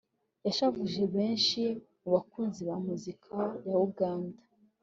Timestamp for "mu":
2.01-2.09